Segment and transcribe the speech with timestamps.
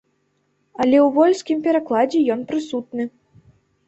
[0.85, 3.07] Але ў польскім перакладзе ён прысутны.